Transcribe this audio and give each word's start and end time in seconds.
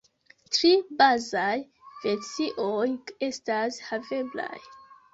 Tri 0.53 0.71
bazaj 1.01 1.51
versioj 2.07 2.83
estas 3.31 3.81
haveblaj. 3.93 4.53